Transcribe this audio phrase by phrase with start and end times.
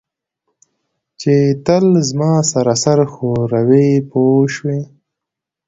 [1.19, 1.33] چې
[1.65, 4.79] تل زما سره سر ښوروي پوه شوې!.